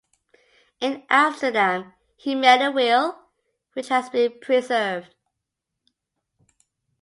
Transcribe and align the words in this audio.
In 0.79 1.03
Amsterdam 1.11 1.93
he 2.15 2.33
made 2.33 2.65
a 2.65 2.71
will, 2.71 3.19
which 3.75 3.89
has 3.89 4.09
been 4.09 4.39
preserved. 4.39 5.13